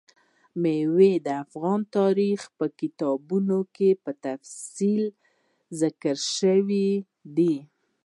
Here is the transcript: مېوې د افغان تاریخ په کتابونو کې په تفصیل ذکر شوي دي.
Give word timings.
مېوې 0.61 1.13
د 1.25 1.27
افغان 1.43 1.79
تاریخ 1.97 2.41
په 2.57 2.65
کتابونو 2.79 3.59
کې 3.75 3.89
په 4.03 4.11
تفصیل 4.25 5.03
ذکر 5.81 6.17
شوي 6.37 6.89
دي. 7.37 7.55